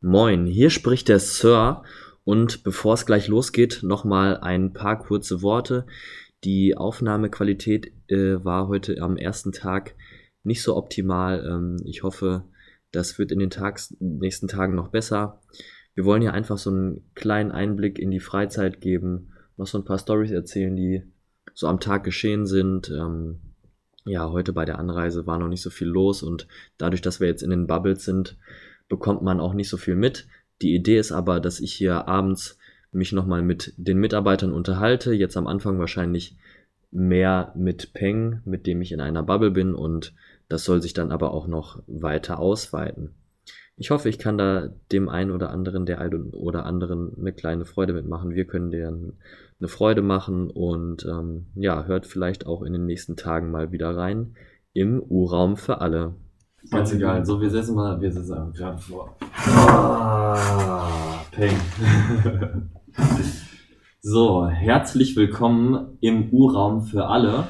[0.00, 1.82] Moin, hier spricht der Sir
[2.22, 5.86] und bevor es gleich losgeht, nochmal ein paar kurze Worte.
[6.44, 9.96] Die Aufnahmequalität äh, war heute am ersten Tag
[10.44, 11.44] nicht so optimal.
[11.44, 12.44] Ähm, ich hoffe,
[12.92, 15.42] das wird in den Tags, nächsten Tagen noch besser.
[15.94, 19.84] Wir wollen hier einfach so einen kleinen Einblick in die Freizeit geben, noch so ein
[19.84, 21.02] paar Stories erzählen, die
[21.54, 22.88] so am Tag geschehen sind.
[22.88, 23.40] Ähm,
[24.04, 26.46] ja, heute bei der Anreise war noch nicht so viel los und
[26.76, 28.38] dadurch, dass wir jetzt in den Bubbles sind,
[28.88, 30.26] bekommt man auch nicht so viel mit.
[30.62, 32.58] Die Idee ist aber, dass ich hier abends
[32.90, 35.12] mich nochmal mit den Mitarbeitern unterhalte.
[35.12, 36.36] Jetzt am Anfang wahrscheinlich
[36.90, 40.14] mehr mit Peng, mit dem ich in einer Bubble bin und
[40.48, 43.14] das soll sich dann aber auch noch weiter ausweiten.
[43.76, 47.64] Ich hoffe, ich kann da dem einen oder anderen, der einen oder anderen eine kleine
[47.64, 48.34] Freude mitmachen.
[48.34, 49.18] Wir können denen
[49.60, 53.96] eine Freude machen und ähm, ja, hört vielleicht auch in den nächsten Tagen mal wieder
[53.96, 54.34] rein
[54.72, 56.14] im U-Raum für alle.
[56.70, 57.24] Ganz egal.
[57.24, 59.16] So, wir setzen mal, wir setzen gerade vor.
[59.46, 61.56] Ah, Peng.
[64.00, 67.46] so, herzlich willkommen im U-Raum für alle,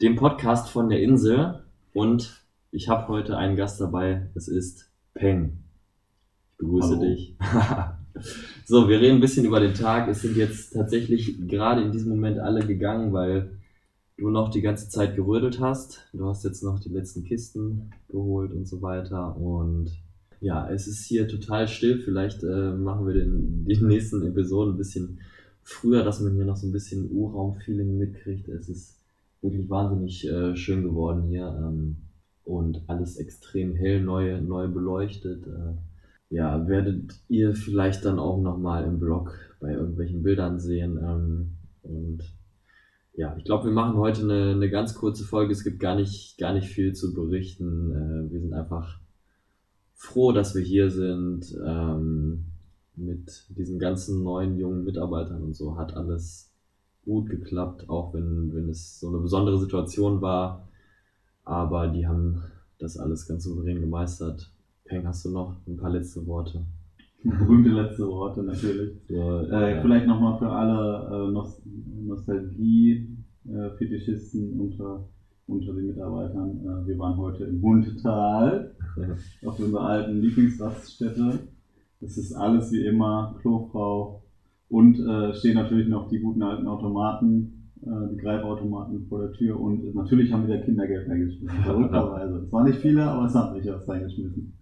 [0.00, 1.64] dem Podcast von der Insel.
[1.92, 2.40] Und
[2.70, 4.30] ich habe heute einen Gast dabei.
[4.34, 5.64] Es ist Peng.
[6.52, 7.00] Ich begrüße Hallo.
[7.02, 7.36] dich.
[8.64, 10.08] so, wir reden ein bisschen über den Tag.
[10.08, 13.58] Es sind jetzt tatsächlich gerade in diesem Moment alle gegangen, weil
[14.18, 16.08] du noch die ganze Zeit gerödelt hast.
[16.12, 19.36] Du hast jetzt noch die letzten Kisten geholt und so weiter.
[19.36, 19.90] Und
[20.40, 22.00] ja, es ist hier total still.
[22.00, 25.20] Vielleicht äh, machen wir den, die nächsten Episoden ein bisschen
[25.62, 28.48] früher, dass man hier noch so ein bisschen U-Raum-Feeling mitkriegt.
[28.48, 29.00] Es ist
[29.40, 31.46] wirklich wahnsinnig äh, schön geworden hier.
[31.46, 31.96] Ähm,
[32.44, 35.46] und alles extrem hell, neu, neu beleuchtet.
[35.46, 35.74] Äh,
[36.30, 40.98] ja, werdet ihr vielleicht dann auch nochmal im Blog bei irgendwelchen Bildern sehen.
[40.98, 41.50] Ähm,
[41.82, 42.22] und
[43.18, 45.52] ja, ich glaube, wir machen heute eine, eine ganz kurze Folge.
[45.52, 47.90] Es gibt gar nicht, gar nicht viel zu berichten.
[47.90, 49.00] Äh, wir sind einfach
[49.94, 51.54] froh, dass wir hier sind.
[51.66, 52.44] Ähm,
[52.98, 56.52] mit diesen ganzen neuen jungen Mitarbeitern und so hat alles
[57.04, 60.68] gut geklappt, auch wenn, wenn es so eine besondere Situation war.
[61.44, 62.42] Aber die haben
[62.78, 64.52] das alles ganz souverän gemeistert.
[64.84, 66.66] Peng, hast du noch ein paar letzte Worte?
[67.24, 68.92] Berühmte letzte Worte natürlich.
[69.08, 69.80] So, Äh, ja.
[69.82, 71.60] Vielleicht nochmal für alle äh, Nos
[72.06, 75.08] Nostalgie-Fetischisten unter,
[75.46, 76.60] unter den Mitarbeitern.
[76.60, 78.76] Äh, wir waren heute im Mundtal
[79.44, 81.40] auf unserer alten Lieblingsraststätte.
[82.00, 84.22] Es ist alles wie immer, Klofrau.
[84.68, 89.58] Und äh, stehen natürlich noch die guten alten Automaten, äh, die Greifautomaten vor der Tür.
[89.58, 91.58] Und natürlich haben wir da Kindergeld reingeschmissen.
[91.64, 92.44] Verrückterweise.
[92.44, 94.52] Es waren nicht viele, aber es haben sich was reingeschmissen.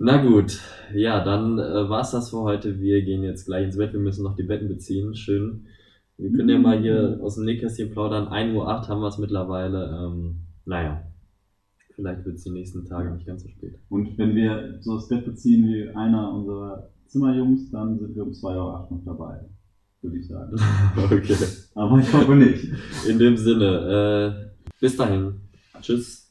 [0.00, 0.60] Na gut,
[0.94, 2.78] ja, dann äh, war's das für heute.
[2.78, 3.92] Wir gehen jetzt gleich ins Bett.
[3.92, 5.16] Wir müssen noch die Betten beziehen.
[5.16, 5.66] Schön.
[6.16, 8.28] Wir können ja mal hier aus dem Nähkästchen plaudern.
[8.28, 10.06] 1.08 Uhr haben wir es mittlerweile.
[10.06, 11.02] Ähm, naja,
[11.96, 13.80] vielleicht wird es die nächsten Tage nicht ganz so spät.
[13.88, 18.30] Und wenn wir so das Bett beziehen wie einer unserer Zimmerjungs, dann sind wir um
[18.30, 19.40] 2.08 Uhr noch dabei,
[20.02, 20.56] würde ich sagen.
[20.96, 21.36] okay.
[21.74, 22.68] Aber ich hoffe nicht.
[23.08, 25.40] In dem Sinne, äh, bis dahin.
[25.80, 26.30] Tschüss.